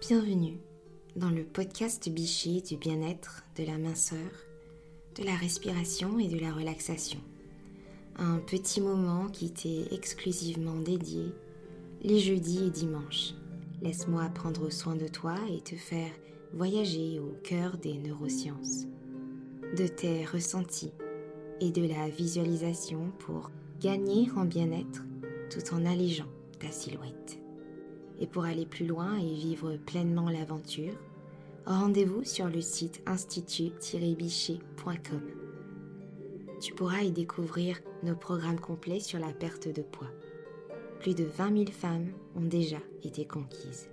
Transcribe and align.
Bienvenue 0.00 0.58
dans 1.14 1.28
le 1.28 1.44
podcast 1.44 2.08
Bichet 2.08 2.62
du 2.62 2.76
bien-être, 2.76 3.44
de 3.56 3.64
la 3.64 3.76
minceur, 3.76 4.30
de 5.14 5.24
la 5.24 5.34
respiration 5.34 6.18
et 6.18 6.26
de 6.26 6.38
la 6.38 6.52
relaxation. 6.52 7.20
Un 8.16 8.38
petit 8.38 8.80
moment 8.80 9.28
qui 9.28 9.52
t'est 9.52 9.92
exclusivement 9.92 10.76
dédié 10.76 11.34
les 12.02 12.18
jeudis 12.18 12.64
et 12.66 12.70
dimanches. 12.70 13.34
Laisse-moi 13.82 14.24
prendre 14.34 14.70
soin 14.70 14.96
de 14.96 15.06
toi 15.06 15.36
et 15.50 15.60
te 15.60 15.74
faire 15.74 16.12
voyager 16.54 17.20
au 17.20 17.36
cœur 17.44 17.76
des 17.76 17.98
neurosciences, 17.98 18.86
de 19.76 19.86
tes 19.86 20.24
ressentis 20.24 20.92
et 21.60 21.70
de 21.70 21.86
la 21.86 22.08
visualisation 22.08 23.12
pour 23.18 23.50
gagner 23.80 24.30
en 24.34 24.46
bien-être 24.46 25.04
tout 25.50 25.74
en 25.74 25.84
allégeant 25.84 26.28
ta 26.58 26.70
silhouette. 26.70 27.39
Et 28.20 28.26
pour 28.26 28.44
aller 28.44 28.66
plus 28.66 28.86
loin 28.86 29.16
et 29.16 29.34
vivre 29.34 29.76
pleinement 29.76 30.28
l'aventure, 30.28 30.92
rendez-vous 31.66 32.24
sur 32.24 32.48
le 32.48 32.60
site 32.60 33.02
institut-bichet.com. 33.06 35.22
Tu 36.60 36.74
pourras 36.74 37.00
y 37.00 37.10
découvrir 37.10 37.80
nos 38.02 38.14
programmes 38.14 38.60
complets 38.60 39.00
sur 39.00 39.18
la 39.18 39.32
perte 39.32 39.68
de 39.68 39.80
poids. 39.80 40.10
Plus 41.00 41.14
de 41.14 41.24
20 41.24 41.56
000 41.56 41.70
femmes 41.70 42.12
ont 42.36 42.44
déjà 42.44 42.76
été 43.02 43.24
conquises. 43.24 43.88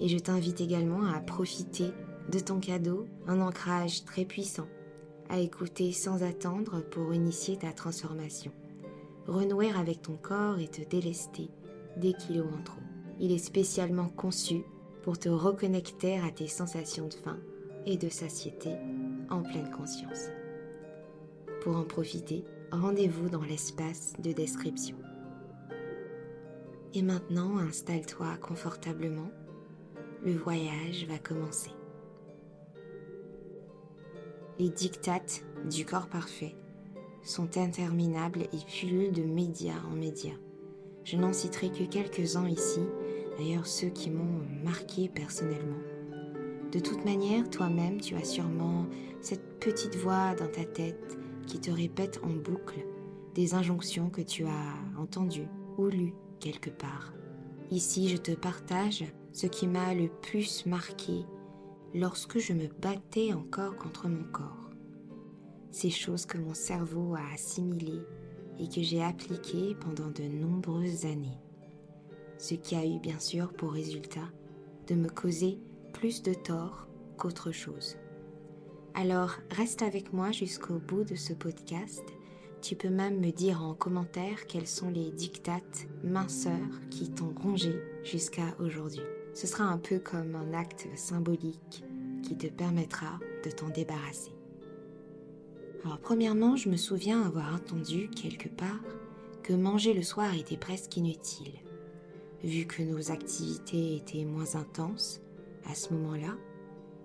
Et 0.00 0.08
je 0.08 0.16
t'invite 0.16 0.62
également 0.62 1.04
à 1.04 1.20
profiter 1.20 1.90
de 2.32 2.38
ton 2.38 2.60
cadeau, 2.60 3.06
un 3.26 3.42
ancrage 3.42 4.06
très 4.06 4.24
puissant, 4.24 4.68
à 5.28 5.40
écouter 5.40 5.92
sans 5.92 6.22
attendre 6.22 6.80
pour 6.90 7.12
initier 7.12 7.58
ta 7.58 7.72
transformation. 7.72 8.52
Renouer 9.26 9.70
avec 9.72 10.00
ton 10.00 10.16
corps 10.16 10.58
et 10.58 10.68
te 10.68 10.80
délester 10.88 11.50
des 11.98 12.14
kilos 12.14 12.46
en 12.46 12.62
trop. 12.62 12.80
Il 13.20 13.32
est 13.32 13.38
spécialement 13.38 14.08
conçu 14.08 14.62
pour 15.02 15.18
te 15.18 15.28
reconnecter 15.28 16.18
à 16.18 16.30
tes 16.30 16.46
sensations 16.46 17.08
de 17.08 17.14
faim 17.14 17.38
et 17.86 17.96
de 17.96 18.08
satiété 18.08 18.70
en 19.30 19.42
pleine 19.42 19.70
conscience. 19.70 20.28
Pour 21.62 21.76
en 21.76 21.84
profiter, 21.84 22.44
rendez-vous 22.70 23.28
dans 23.28 23.42
l'espace 23.42 24.12
de 24.18 24.32
description. 24.32 24.96
Et 26.94 27.02
maintenant, 27.02 27.58
installe-toi 27.58 28.36
confortablement. 28.40 29.30
Le 30.24 30.34
voyage 30.34 31.06
va 31.08 31.18
commencer. 31.18 31.70
Les 34.58 34.70
dictates 34.70 35.44
du 35.70 35.84
corps 35.84 36.08
parfait 36.08 36.56
sont 37.22 37.58
interminables 37.58 38.42
et 38.42 38.64
pullulent 38.66 39.12
de 39.12 39.22
médias 39.22 39.80
en 39.90 39.94
médias. 39.94 40.38
Je 41.04 41.16
n'en 41.16 41.32
citerai 41.32 41.70
que 41.70 41.84
quelques-uns 41.84 42.48
ici, 42.48 42.80
d'ailleurs 43.38 43.66
ceux 43.66 43.88
qui 43.88 44.10
m'ont 44.10 44.42
marqué 44.64 45.08
personnellement. 45.08 45.78
De 46.72 46.80
toute 46.80 47.04
manière, 47.04 47.48
toi-même, 47.48 48.00
tu 48.00 48.14
as 48.16 48.24
sûrement 48.24 48.86
cette 49.22 49.58
petite 49.60 49.96
voix 49.96 50.34
dans 50.34 50.48
ta 50.48 50.64
tête 50.64 51.18
qui 51.46 51.60
te 51.60 51.70
répète 51.70 52.20
en 52.22 52.30
boucle 52.30 52.84
des 53.34 53.54
injonctions 53.54 54.10
que 54.10 54.20
tu 54.20 54.44
as 54.44 54.74
entendues 54.98 55.48
ou 55.78 55.86
lues 55.86 56.14
quelque 56.40 56.70
part. 56.70 57.14
Ici, 57.70 58.08
je 58.08 58.16
te 58.16 58.32
partage 58.32 59.04
ce 59.32 59.46
qui 59.46 59.66
m'a 59.66 59.94
le 59.94 60.08
plus 60.08 60.66
marqué 60.66 61.24
lorsque 61.94 62.38
je 62.38 62.52
me 62.52 62.66
battais 62.80 63.32
encore 63.32 63.76
contre 63.76 64.08
mon 64.08 64.24
corps. 64.24 64.70
Ces 65.70 65.90
choses 65.90 66.26
que 66.26 66.38
mon 66.38 66.54
cerveau 66.54 67.14
a 67.14 67.34
assimilées 67.34 68.02
et 68.58 68.68
que 68.68 68.82
j'ai 68.82 69.02
appliqué 69.02 69.76
pendant 69.80 70.10
de 70.10 70.24
nombreuses 70.24 71.04
années. 71.04 71.38
Ce 72.38 72.54
qui 72.54 72.76
a 72.76 72.86
eu 72.86 73.00
bien 73.00 73.18
sûr 73.18 73.52
pour 73.52 73.72
résultat 73.72 74.28
de 74.86 74.94
me 74.94 75.08
causer 75.08 75.58
plus 75.92 76.22
de 76.22 76.32
tort 76.32 76.86
qu'autre 77.16 77.50
chose. 77.50 77.96
Alors 78.94 79.32
reste 79.50 79.82
avec 79.82 80.12
moi 80.12 80.30
jusqu'au 80.30 80.78
bout 80.78 81.02
de 81.02 81.16
ce 81.16 81.32
podcast. 81.32 82.02
Tu 82.62 82.76
peux 82.76 82.90
même 82.90 83.18
me 83.20 83.32
dire 83.32 83.62
en 83.62 83.74
commentaire 83.74 84.46
quels 84.46 84.68
sont 84.68 84.90
les 84.90 85.10
dictates 85.10 85.88
minceurs 86.04 86.80
qui 86.90 87.10
t'ont 87.10 87.34
rongé 87.42 87.74
jusqu'à 88.04 88.56
aujourd'hui. 88.60 89.02
Ce 89.34 89.48
sera 89.48 89.64
un 89.64 89.78
peu 89.78 89.98
comme 89.98 90.36
un 90.36 90.54
acte 90.54 90.86
symbolique 90.96 91.84
qui 92.22 92.36
te 92.36 92.46
permettra 92.46 93.18
de 93.44 93.50
t'en 93.50 93.68
débarrasser. 93.68 94.32
Alors 95.84 95.98
premièrement, 95.98 96.56
je 96.56 96.68
me 96.68 96.76
souviens 96.76 97.22
avoir 97.22 97.54
entendu 97.54 98.08
quelque 98.10 98.48
part 98.48 98.84
que 99.42 99.52
manger 99.52 99.92
le 99.92 100.02
soir 100.02 100.34
était 100.34 100.56
presque 100.56 100.96
inutile. 100.96 101.52
Vu 102.44 102.66
que 102.66 102.82
nos 102.82 103.10
activités 103.10 103.96
étaient 103.96 104.24
moins 104.24 104.54
intenses 104.54 105.20
à 105.64 105.74
ce 105.74 105.92
moment-là, 105.94 106.36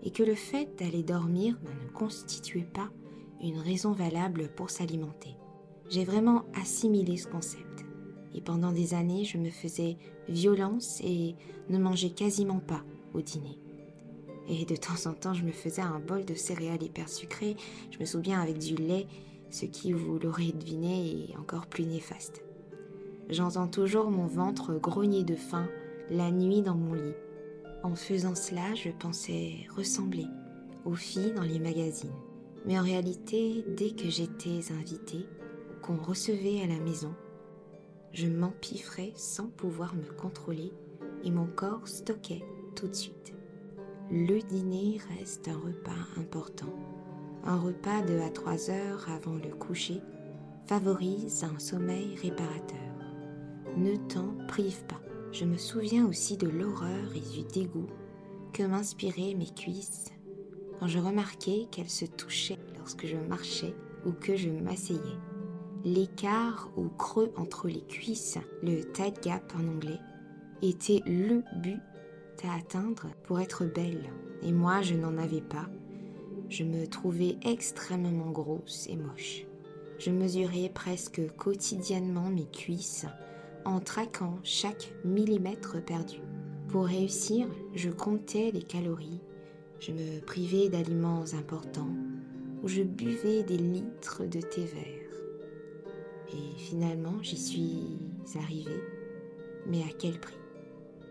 et 0.04 0.12
que 0.12 0.24
le 0.24 0.36
fait 0.36 0.70
d'aller 0.78 1.04
dormir 1.04 1.58
ne 1.64 1.90
constituait 1.92 2.68
pas 2.72 2.90
une 3.42 3.60
raison 3.60 3.92
valable 3.94 4.50
pour 4.56 4.70
s'alimenter. 4.70 5.36
J'ai 5.90 6.06
vraiment 6.06 6.46
assimilé 6.62 7.18
ce 7.18 7.28
concept. 7.28 7.86
Et 8.36 8.42
pendant 8.42 8.72
des 8.72 8.94
années, 8.94 9.26
je 9.26 9.38
me 9.38 9.50
faisais 9.50 9.98
violence 10.28 11.00
et 11.02 11.36
ne 11.70 11.78
mangeais 11.78 12.10
quasiment 12.10 12.60
pas 12.60 12.84
au 13.14 13.22
dîner. 13.22 13.60
Et 14.50 14.66
de 14.66 14.76
temps 14.76 15.10
en 15.10 15.14
temps, 15.14 15.34
je 15.34 15.44
me 15.44 15.52
faisais 15.52 15.82
un 15.82 16.00
bol 16.00 16.26
de 16.26 16.34
céréales 16.34 16.84
hyper 16.84 17.08
sucrées, 17.08 17.56
je 17.92 18.00
me 18.00 18.06
souviens 18.06 18.42
avec 18.42 18.58
du 18.58 18.76
lait, 18.76 19.08
ce 19.52 19.66
qui, 19.66 19.94
vous 19.94 20.20
l'aurez 20.20 20.52
deviné, 20.52 21.30
est 21.30 21.38
encore 21.38 21.68
plus 21.68 21.86
néfaste. 21.86 22.44
J'entends 23.30 23.68
toujours 23.68 24.12
mon 24.12 24.28
ventre 24.28 24.74
grogner 24.76 25.24
de 25.24 25.36
faim 25.36 25.68
la 26.10 26.32
nuit 26.32 26.62
dans 26.62 26.76
mon 26.76 26.94
lit. 26.94 27.16
En 27.84 27.96
faisant 27.96 28.36
cela, 28.36 28.74
je 28.76 28.90
pensais 28.90 29.66
ressembler 29.76 30.28
aux 30.86 30.96
filles 30.96 31.34
dans 31.34 31.44
les 31.44 31.60
magazines. 31.60 32.14
Mais 32.66 32.80
en 32.80 32.84
réalité, 32.84 33.66
dès 33.76 33.92
que 33.92 34.10
j'étais 34.10 34.72
invitée 34.72 35.26
qu'on 35.82 35.98
recevait 35.98 36.62
à 36.62 36.68
la 36.68 36.80
maison, 36.80 37.14
je 38.12 38.28
m'empiffrais 38.28 39.14
sans 39.16 39.48
pouvoir 39.48 39.96
me 39.96 40.12
contrôler 40.18 40.72
et 41.24 41.32
mon 41.32 41.48
corps 41.48 41.88
stockait 41.88 42.44
tout 42.76 42.88
de 42.88 42.94
suite 42.94 43.34
le 44.12 44.42
dîner 44.42 45.00
reste 45.18 45.48
un 45.48 45.58
repas 45.58 45.92
important. 46.18 46.72
Un 47.46 47.58
repas 47.58 48.02
de 48.04 48.20
à 48.20 48.30
3 48.30 48.70
heures 48.70 49.10
avant 49.10 49.36
le 49.36 49.56
coucher 49.56 50.02
favorise 50.68 51.44
un 51.44 51.58
sommeil 51.58 52.16
réparateur. 52.22 52.93
Ne 53.78 53.96
t'en 53.96 54.36
prive 54.48 54.84
pas. 54.86 55.02
Je 55.32 55.46
me 55.46 55.58
souviens 55.58 56.06
aussi 56.08 56.38
de 56.38 56.48
l'horreur 56.48 57.16
et 57.16 57.36
du 57.36 57.44
dégoût 57.44 57.90
que 58.54 58.62
m'inspiraient 58.62 59.34
mes 59.34 59.52
cuisses 59.52 60.12
quand 60.80 60.88
je 60.88 61.00
remarquais 61.00 61.68
qu'elles 61.72 61.90
se 61.90 62.06
touchaient 62.06 62.60
lorsque 62.78 63.08
je 63.08 63.18
marchais 63.18 63.74
ou 64.06 64.12
que 64.12 64.36
je 64.36 64.50
m'asseyais. 64.50 65.00
L'écart 65.84 66.70
ou 66.78 66.88
creux 66.90 67.34
entre 67.36 67.68
les 67.68 67.82
cuisses, 67.82 68.38
le 68.62 68.84
tight 68.92 69.24
gap 69.24 69.54
en 69.58 69.68
anglais, 69.68 70.00
était 70.62 71.02
le 71.08 71.44
but 71.62 71.82
à 72.44 72.56
atteindre 72.58 73.08
pour 73.24 73.40
être 73.40 73.66
belle. 73.66 74.10
Et 74.44 74.52
moi, 74.52 74.82
je 74.82 74.94
n'en 74.94 75.18
avais 75.18 75.42
pas. 75.42 75.68
Je 76.50 76.64
me 76.64 76.86
trouvais 76.86 77.38
extrêmement 77.44 78.30
grosse 78.30 78.88
et 78.88 78.98
moche. 78.98 79.46
Je 79.98 80.12
mesurais 80.12 80.70
presque 80.74 81.22
quotidiennement 81.38 82.30
mes 82.30 82.46
cuisses 82.46 83.08
en 83.66 83.80
traquant 83.80 84.40
chaque 84.44 84.94
millimètre 85.04 85.84
perdu. 85.84 86.22
Pour 86.68 86.86
réussir, 86.86 87.48
je 87.76 87.90
comptais 87.90 88.52
les 88.52 88.64
calories, 88.64 89.22
je 89.80 89.92
me 89.92 90.20
privais 90.22 90.70
d'aliments 90.70 91.26
importants 91.34 91.96
ou 92.64 92.68
je 92.68 92.84
buvais 92.84 93.44
des 93.44 93.58
litres 93.58 94.24
de 94.26 94.40
thé 94.40 94.66
vert. 94.66 95.04
Et 96.34 96.58
finalement, 96.58 97.22
j'y 97.22 97.38
suis 97.38 98.00
arrivée, 98.36 98.82
mais 99.68 99.82
à 99.82 99.94
quel 99.98 100.20
prix? 100.20 100.38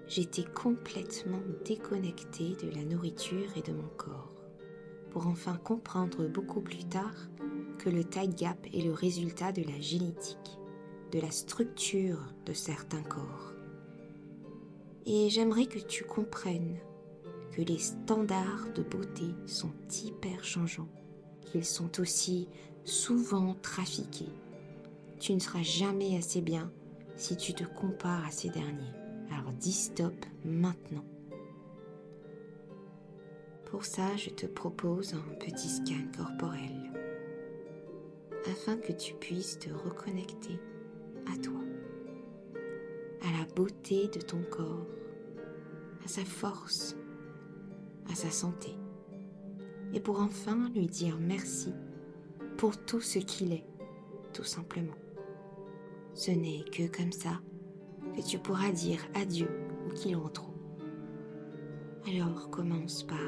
J'étais 0.08 0.44
complètement 0.44 1.40
déconnectée 1.64 2.56
de 2.62 2.70
la 2.74 2.84
nourriture 2.84 3.48
et 3.56 3.62
de 3.62 3.72
mon 3.72 3.88
corps, 3.96 4.34
pour 5.10 5.26
enfin 5.26 5.56
comprendre 5.62 6.26
beaucoup 6.26 6.60
plus 6.60 6.84
tard 6.84 7.14
que 7.78 7.88
le 7.88 8.04
tight 8.04 8.36
gap 8.36 8.66
est 8.74 8.82
le 8.82 8.92
résultat 8.92 9.52
de 9.52 9.62
la 9.62 9.80
génétique, 9.80 10.58
de 11.12 11.20
la 11.20 11.30
structure 11.30 12.18
de 12.46 12.54
certains 12.54 13.02
corps. 13.02 13.52
Et 15.04 15.28
j'aimerais 15.28 15.66
que 15.66 15.78
tu 15.78 16.04
comprennes 16.04 16.78
que 17.52 17.60
les 17.60 17.78
standards 17.78 18.72
de 18.74 18.82
beauté 18.82 19.26
sont 19.46 19.72
hyper 20.04 20.42
changeants, 20.42 20.88
qu'ils 21.42 21.66
sont 21.66 22.00
aussi 22.00 22.48
souvent 22.84 23.54
trafiqués. 23.60 24.32
Tu 25.20 25.34
ne 25.34 25.38
seras 25.38 25.62
jamais 25.62 26.16
assez 26.16 26.40
bien 26.40 26.72
si 27.14 27.36
tu 27.36 27.52
te 27.52 27.64
compares 27.64 28.26
à 28.26 28.30
ces 28.30 28.48
derniers. 28.48 28.94
Alors 29.30 29.52
dis 29.52 29.72
stop 29.72 30.14
maintenant. 30.44 31.04
Pour 33.66 33.84
ça, 33.84 34.16
je 34.16 34.30
te 34.30 34.46
propose 34.46 35.14
un 35.14 35.34
petit 35.34 35.68
scan 35.68 36.06
corporel 36.16 36.90
afin 38.50 38.76
que 38.76 38.92
tu 38.92 39.14
puisses 39.14 39.58
te 39.58 39.70
reconnecter 39.70 40.58
à 41.32 41.36
toi, 41.38 41.60
à 43.22 43.38
la 43.38 43.44
beauté 43.54 44.08
de 44.08 44.20
ton 44.20 44.42
corps, 44.50 44.86
à 46.04 46.08
sa 46.08 46.24
force, 46.24 46.96
à 48.10 48.14
sa 48.14 48.30
santé, 48.30 48.76
et 49.92 50.00
pour 50.00 50.20
enfin 50.20 50.70
lui 50.74 50.86
dire 50.86 51.18
merci 51.20 51.72
pour 52.56 52.76
tout 52.84 53.00
ce 53.00 53.18
qu'il 53.18 53.52
est, 53.52 53.66
tout 54.32 54.44
simplement. 54.44 54.94
Ce 56.14 56.30
n'est 56.30 56.64
que 56.64 56.86
comme 56.94 57.12
ça 57.12 57.40
que 58.14 58.22
tu 58.22 58.38
pourras 58.38 58.70
dire 58.70 59.00
adieu 59.14 59.48
au 59.88 59.92
kilomètre. 59.94 60.44
Alors 62.06 62.50
commence 62.50 63.04
par 63.04 63.18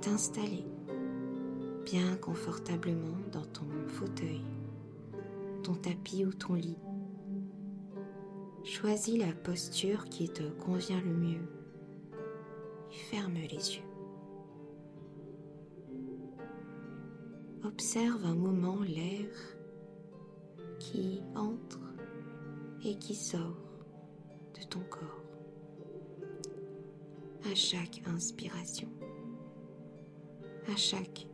t'installer 0.00 0.64
bien 1.84 2.16
confortablement 2.16 3.16
dans 3.30 3.44
ton 3.44 3.66
fauteuil, 3.86 4.42
ton 5.62 5.74
tapis 5.74 6.24
ou 6.24 6.32
ton 6.32 6.54
lit. 6.54 6.78
Choisis 8.66 9.16
la 9.16 9.32
posture 9.32 10.06
qui 10.06 10.28
te 10.28 10.42
convient 10.42 11.00
le 11.00 11.14
mieux 11.14 11.48
et 12.90 12.96
ferme 12.96 13.34
les 13.34 13.76
yeux. 13.76 13.84
Observe 17.64 18.26
un 18.26 18.34
moment 18.34 18.82
l'air 18.82 19.30
qui 20.80 21.22
entre 21.36 21.78
et 22.84 22.98
qui 22.98 23.14
sort 23.14 23.56
de 24.58 24.66
ton 24.66 24.82
corps 24.90 25.22
à 27.48 27.54
chaque 27.54 28.02
inspiration, 28.08 28.88
à 30.66 30.74
chaque 30.74 31.28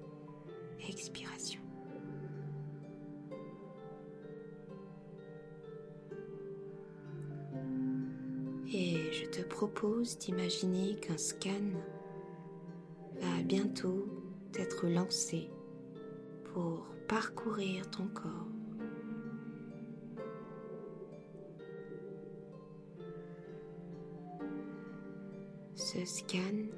expiration. 0.87 1.62
Propose 9.53 10.19
d'imaginer 10.19 10.97
qu'un 10.97 11.19
scan 11.19 11.71
va 13.21 13.43
bientôt 13.45 14.09
être 14.55 14.89
lancé 14.89 15.51
pour 16.53 16.87
parcourir 17.07 17.89
ton 17.91 18.09
corps 18.09 18.49
Ce 25.75 26.05
scan 26.07 26.69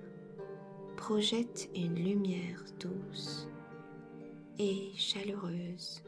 projette 0.96 1.70
une 1.76 1.94
lumière 1.94 2.64
douce 2.80 3.46
et 4.58 4.90
chaleureuse. 4.96 6.02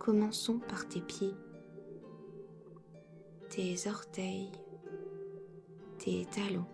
Commençons 0.00 0.58
par 0.58 0.88
tes 0.88 1.00
pieds, 1.00 1.34
tes 3.50 3.88
orteils, 3.88 4.52
tes 5.98 6.24
talons, 6.26 6.64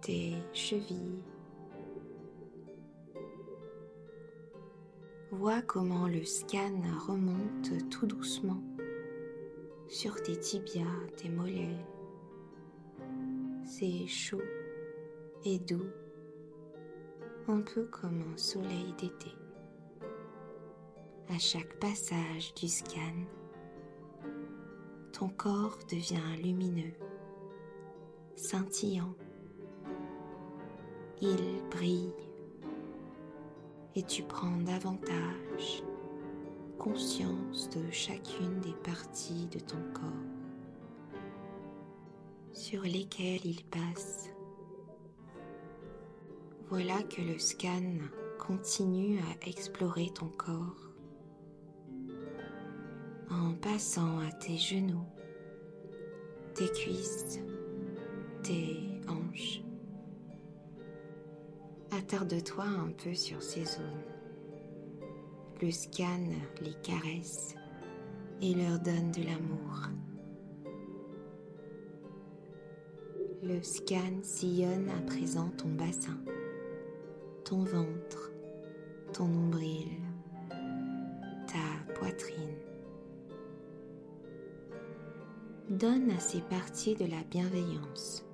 tes 0.00 0.36
chevilles. 0.54 1.22
Vois 5.32 5.60
comment 5.60 6.08
le 6.08 6.24
scan 6.24 6.80
remonte 7.06 7.90
tout 7.90 8.06
doucement 8.06 8.62
sur 9.86 10.22
tes 10.22 10.40
tibias, 10.40 10.84
tes 11.18 11.28
mollets. 11.28 11.84
C'est 13.66 14.06
chaud 14.06 14.40
et 15.44 15.58
doux, 15.58 15.90
un 17.48 17.60
peu 17.60 17.84
comme 17.84 18.22
un 18.32 18.36
soleil 18.38 18.94
d'été. 18.98 19.45
À 21.28 21.38
chaque 21.38 21.74
passage 21.80 22.54
du 22.54 22.68
scan, 22.68 23.26
ton 25.12 25.28
corps 25.28 25.76
devient 25.90 26.40
lumineux, 26.40 26.94
scintillant. 28.36 29.12
Il 31.20 31.64
brille 31.68 32.14
et 33.96 34.04
tu 34.04 34.22
prends 34.22 34.56
davantage 34.58 35.82
conscience 36.78 37.68
de 37.70 37.90
chacune 37.90 38.60
des 38.60 38.74
parties 38.84 39.48
de 39.48 39.58
ton 39.58 39.82
corps 39.92 40.06
sur 42.52 42.82
lesquelles 42.82 43.44
il 43.44 43.64
passe. 43.64 44.30
Voilà 46.68 47.02
que 47.02 47.20
le 47.20 47.38
scan 47.40 47.98
continue 48.38 49.18
à 49.18 49.48
explorer 49.48 50.10
ton 50.14 50.28
corps 50.28 50.85
en 53.30 53.54
passant 53.54 54.18
à 54.20 54.30
tes 54.32 54.56
genoux, 54.56 55.06
tes 56.54 56.68
cuisses, 56.68 57.40
tes 58.42 59.00
hanches. 59.08 59.62
Attarde-toi 61.90 62.64
un 62.64 62.90
peu 62.92 63.14
sur 63.14 63.42
ces 63.42 63.64
zones. 63.64 64.02
Le 65.62 65.70
scan 65.70 66.20
les 66.60 66.74
caresse 66.82 67.54
et 68.42 68.54
leur 68.54 68.78
donne 68.78 69.10
de 69.12 69.22
l'amour. 69.22 69.88
Le 73.42 73.62
scan 73.62 74.22
sillonne 74.22 74.90
à 74.90 75.00
présent 75.06 75.50
ton 75.56 75.68
bassin, 75.68 76.18
ton 77.44 77.64
ventre, 77.64 78.32
ton 79.12 79.28
nombril, 79.28 79.88
ta 81.46 81.92
poitrine. 81.94 82.75
Donne 85.70 86.12
à 86.12 86.20
ces 86.20 86.42
parties 86.42 86.94
de 86.94 87.06
la 87.06 87.24
bienveillance. 87.28 88.24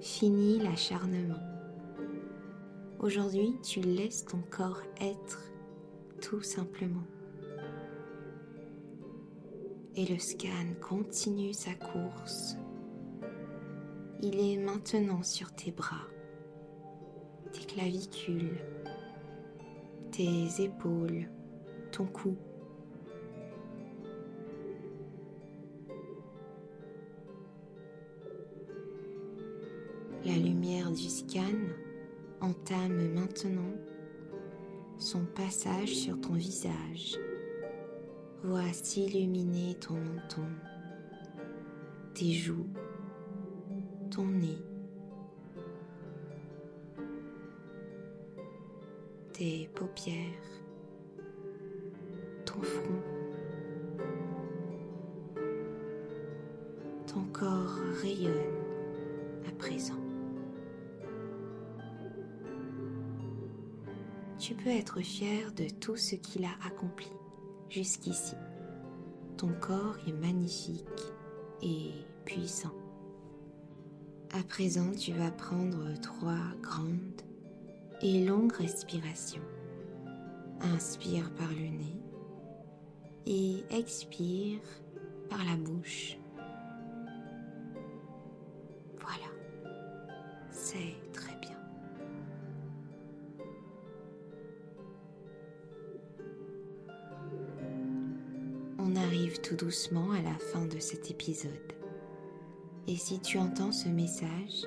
Finis 0.00 0.60
l'acharnement. 0.60 1.42
Aujourd'hui, 3.00 3.56
tu 3.64 3.80
laisses 3.80 4.24
ton 4.24 4.38
corps 4.50 4.82
être 5.00 5.50
tout 6.22 6.42
simplement. 6.42 7.02
Et 9.96 10.06
le 10.06 10.20
scan 10.20 10.74
continue 10.80 11.52
sa 11.52 11.74
course. 11.74 12.56
Il 14.22 14.38
est 14.38 14.58
maintenant 14.58 15.24
sur 15.24 15.52
tes 15.56 15.72
bras, 15.72 16.06
tes 17.52 17.64
clavicules, 17.64 18.60
tes 20.12 20.62
épaules, 20.62 21.28
ton 21.90 22.06
cou. 22.06 22.36
La 30.30 30.36
lumière 30.36 30.92
du 30.92 31.08
scan 31.08 31.58
entame 32.40 33.14
maintenant 33.14 33.74
son 34.96 35.24
passage 35.24 35.88
sur 35.88 36.20
ton 36.20 36.34
visage. 36.34 37.18
Vois 38.44 38.72
s'illuminer 38.72 39.74
ton 39.80 39.94
menton, 39.94 40.46
tes 42.14 42.30
joues, 42.30 42.68
ton 44.12 44.26
nez, 44.26 44.62
tes 49.32 49.68
paupières, 49.74 50.14
ton 52.46 52.62
front. 52.62 53.02
Ton 57.08 57.24
corps 57.32 57.80
rayonne 58.00 58.54
à 59.48 59.50
présent. 59.58 60.09
Tu 64.50 64.56
peux 64.56 64.70
être 64.70 65.00
fier 65.00 65.52
de 65.52 65.68
tout 65.68 65.94
ce 65.94 66.16
qu'il 66.16 66.44
a 66.44 66.66
accompli 66.66 67.06
jusqu'ici. 67.68 68.34
Ton 69.36 69.52
corps 69.60 69.96
est 70.08 70.12
magnifique 70.12 70.88
et 71.62 71.92
puissant. 72.24 72.74
À 74.32 74.42
présent, 74.42 74.90
tu 74.90 75.12
vas 75.12 75.30
prendre 75.30 75.94
trois 76.00 76.34
grandes 76.60 77.22
et 78.02 78.24
longues 78.24 78.54
respirations. 78.54 79.44
Inspire 80.62 81.32
par 81.34 81.50
le 81.50 81.68
nez 81.68 82.02
et 83.26 83.62
expire 83.70 84.58
par 85.28 85.44
la 85.44 85.54
bouche. 85.54 86.16
Doucement 99.60 100.12
à 100.12 100.22
la 100.22 100.34
fin 100.38 100.64
de 100.64 100.78
cet 100.78 101.10
épisode. 101.10 101.52
Et 102.88 102.96
si 102.96 103.20
tu 103.20 103.36
entends 103.36 103.72
ce 103.72 103.88
message, 103.88 104.64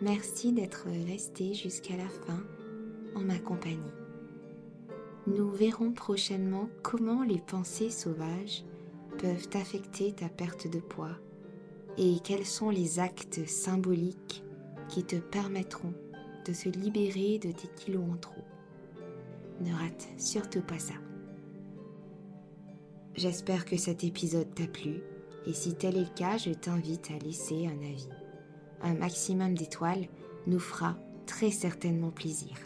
merci 0.00 0.50
d'être 0.52 0.86
resté 1.06 1.52
jusqu'à 1.52 1.96
la 1.96 2.08
fin 2.08 2.42
en 3.14 3.20
ma 3.20 3.38
compagnie. 3.38 3.78
Nous 5.26 5.50
verrons 5.50 5.92
prochainement 5.92 6.70
comment 6.82 7.22
les 7.22 7.38
pensées 7.38 7.90
sauvages 7.90 8.64
peuvent 9.18 9.48
affecter 9.52 10.12
ta 10.14 10.30
perte 10.30 10.68
de 10.68 10.80
poids 10.80 11.18
et 11.98 12.16
quels 12.24 12.46
sont 12.46 12.70
les 12.70 12.98
actes 12.98 13.46
symboliques 13.46 14.42
qui 14.88 15.04
te 15.04 15.16
permettront 15.16 15.92
de 16.46 16.52
se 16.54 16.70
libérer 16.70 17.38
de 17.38 17.52
tes 17.52 17.68
kilos 17.76 18.04
en 18.10 18.16
trop. 18.16 18.44
Ne 19.60 19.72
rate 19.72 20.08
surtout 20.16 20.62
pas 20.62 20.78
ça. 20.78 20.94
J'espère 23.16 23.64
que 23.64 23.76
cet 23.76 24.02
épisode 24.02 24.52
t'a 24.54 24.66
plu 24.66 25.02
et 25.46 25.52
si 25.52 25.74
tel 25.74 25.96
est 25.96 26.00
le 26.00 26.16
cas, 26.16 26.36
je 26.36 26.50
t'invite 26.50 27.10
à 27.10 27.24
laisser 27.24 27.66
un 27.66 27.78
avis. 27.78 28.08
Un 28.82 28.94
maximum 28.94 29.54
d'étoiles 29.54 30.08
nous 30.46 30.58
fera 30.58 30.96
très 31.26 31.50
certainement 31.50 32.10
plaisir. 32.10 32.56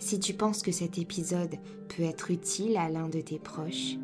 Si 0.00 0.18
tu 0.18 0.34
penses 0.34 0.62
que 0.62 0.72
cet 0.72 0.98
épisode 0.98 1.56
peut 1.88 2.04
être 2.04 2.30
utile 2.30 2.76
à 2.76 2.88
l'un 2.88 3.08
de 3.08 3.20
tes 3.20 3.38
proches, 3.38 3.96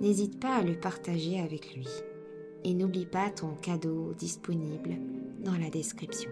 n'hésite 0.00 0.40
pas 0.40 0.56
à 0.56 0.62
le 0.62 0.78
partager 0.78 1.40
avec 1.40 1.74
lui. 1.74 1.88
Et 2.64 2.74
n'oublie 2.74 3.06
pas 3.06 3.30
ton 3.30 3.54
cadeau 3.54 4.12
disponible 4.14 4.96
dans 5.44 5.56
la 5.56 5.70
description. 5.70 6.30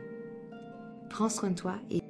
Prends 1.11 1.29
soin 1.29 1.51
de 1.51 1.55
toi 1.55 1.77
et 1.91 2.01